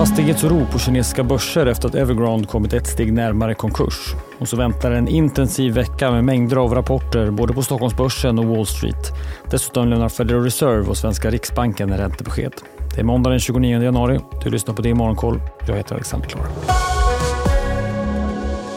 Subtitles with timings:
[0.00, 4.14] Fastighetsoro på kinesiska börser efter att Evergrande kommit ett steg närmare konkurs.
[4.38, 8.66] Och så väntar en intensiv vecka med mängder av rapporter både på Stockholmsbörsen och Wall
[8.66, 9.12] Street.
[9.50, 12.52] Dessutom lämnar Federal Reserve och svenska Riksbanken räntebesked.
[12.94, 14.20] Det är måndag den 29 januari.
[14.44, 15.40] Du lyssnar på det i Morgonkoll.
[15.66, 16.46] Jag heter Alexander Klar.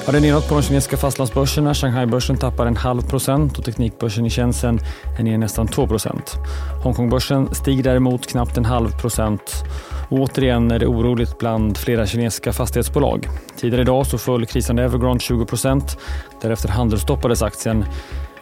[0.05, 1.73] Ja, det är nedåt på de kinesiska fastlandsbörserna.
[1.73, 4.79] Shanghai-börsen tappar en halv procent och teknikbörsen i Shenzhen
[5.19, 6.35] är ner nästan 2 procent.
[6.83, 9.63] Hongkongbörsen stiger däremot knappt en halv procent.
[10.09, 13.27] Och återigen är det oroligt bland flera kinesiska fastighetsbolag.
[13.57, 15.97] Tidigare idag så föll krisande Evergrande 20 procent.
[16.41, 17.85] Därefter handelsstoppades aktien.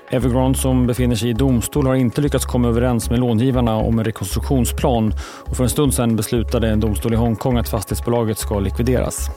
[0.10, 4.06] Evergrande som befinner sig i domstol har inte lyckats komma överens med långivarna om en
[4.06, 5.14] rekonstruktionsplan
[5.46, 9.30] och för en stund sedan beslutade en domstol i Hongkong att fastighetsbolaget ska likvideras.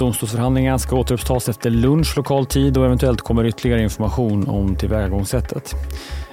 [0.00, 5.74] Domstolsförhandlingarna ska återupptas efter lunch lokal tid och eventuellt kommer ytterligare information om tillvägagångssättet.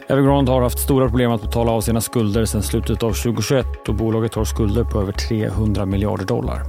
[0.08, 3.96] Evergrande har haft stora problem att betala av sina skulder sedan slutet av 2021 och
[3.96, 6.62] bolaget har skulder på över 300 miljarder dollar.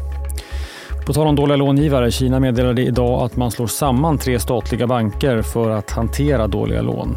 [1.06, 5.42] På tal om dåliga långivare, Kina meddelade idag att man slår samman tre statliga banker
[5.42, 7.17] för att hantera dåliga lån.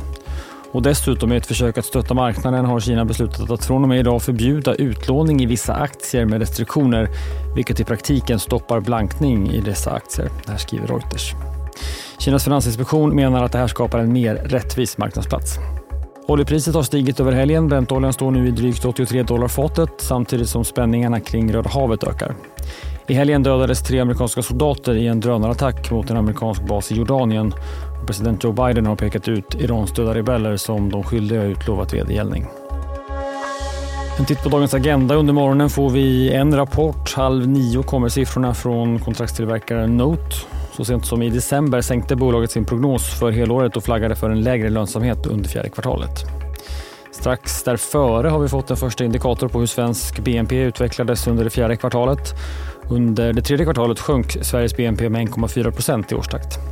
[0.72, 4.00] Och dessutom i ett försök att stötta marknaden har Kina beslutat att från och med
[4.00, 7.09] idag förbjuda utlåning i vissa aktier med restriktioner,
[7.55, 10.30] vilket i praktiken stoppar blankning i dessa aktier.
[10.45, 11.33] Det här skriver Reuters.
[12.19, 15.58] Kinas finansinspektion menar att det här skapar en mer rättvis marknadsplats.
[16.27, 17.67] Oljepriset har stigit över helgen.
[17.67, 22.36] Brentoljan står nu i drygt 83 dollar fatet samtidigt som spänningarna kring Röda havet ökar.
[23.08, 27.53] I helgen dödades tre amerikanska soldater i en drönarattack mot en amerikansk bas i Jordanien.
[28.05, 32.47] President Joe Biden har pekat ut Iranstödda rebeller som de skyldiga utlovat vedergällning.
[34.19, 35.16] En titt på dagens agenda.
[35.16, 37.13] Under morgonen får vi en rapport.
[37.13, 40.35] Halv nio kommer siffrorna från kontraktstillverkaren Note.
[40.77, 44.41] Så sent som i december sänkte bolaget sin prognos för helåret och flaggade för en
[44.41, 46.25] lägre lönsamhet under fjärde kvartalet.
[47.11, 51.49] Strax därföre har vi fått en första indikator på hur svensk BNP utvecklades under det
[51.49, 52.33] fjärde kvartalet.
[52.89, 56.70] Under det tredje kvartalet sjönk Sveriges BNP med 1,4 procent i årstakt.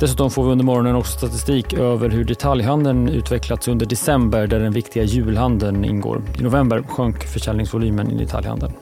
[0.00, 4.72] Dessutom får vi under morgonen också statistik över hur detaljhandeln utvecklats under december där den
[4.72, 6.22] viktiga julhandeln ingår.
[6.38, 8.72] I november sjönk försäljningsvolymen i detaljhandeln.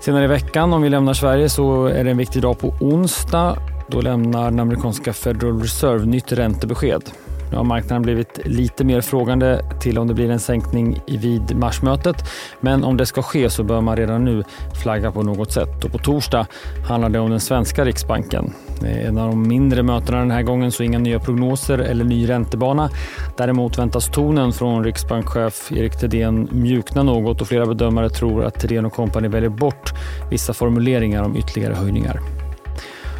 [0.00, 3.58] Senare i veckan, om vi lämnar Sverige, så är det en viktig dag på onsdag.
[3.88, 7.02] Då lämnar den amerikanska Federal Reserve nytt räntebesked.
[7.50, 12.16] Nu har marknaden blivit lite mer frågande till om det blir en sänkning vid marsmötet.
[12.60, 14.44] Men om det ska ske så bör man redan nu
[14.82, 15.84] flagga på något sätt.
[15.84, 16.46] Och på torsdag
[16.88, 18.52] handlar det om den svenska Riksbanken.
[18.80, 22.04] Det är en av de mindre mötena den här gången så inga nya prognoser eller
[22.04, 22.90] ny räntebana.
[23.36, 28.86] Däremot väntas tonen från riksbankschef Erik Thedéen mjukna något och flera bedömare tror att Thedéen
[28.86, 29.92] och kompani väljer bort
[30.30, 32.45] vissa formuleringar om ytterligare höjningar.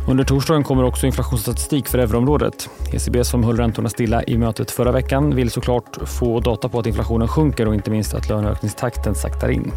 [0.09, 2.71] Under torsdagen kommer också inflationsstatistik för euroområdet.
[2.93, 6.87] ECB som höll räntorna stilla i mötet förra veckan vill såklart få data på att
[6.87, 9.72] inflationen sjunker och inte minst att löneökningstakten saktar in.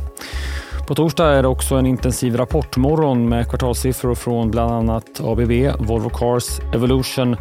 [0.88, 6.10] På torsdag är det också en intensiv rapportmorgon med kvartalssiffror från bland annat ABB, Volvo
[6.10, 7.36] Cars, Evolution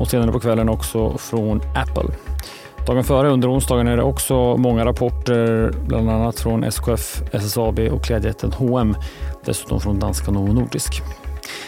[0.00, 2.14] och senare på kvällen också från Apple.
[2.86, 8.04] Dagen före under onsdagen är det också många rapporter, bland annat från SKF, SSAB och
[8.04, 8.96] klädjätten H&M.
[9.44, 11.02] Dessutom från danska Novo Nordisk.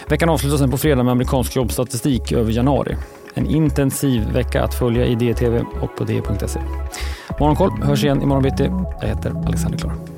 [0.09, 2.97] Veckan avslutas sen på fredag med amerikansk jobbstatistik över januari.
[3.35, 6.61] En intensiv vecka att följa i DTV och på d.se.
[7.41, 8.71] Morgonkoll hörs igen imorgon bitti.
[9.01, 10.18] Jag heter Alexander Klar.